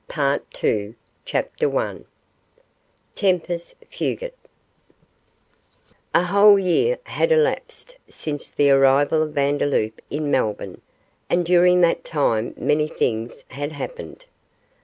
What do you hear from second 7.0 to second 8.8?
had elapsed since the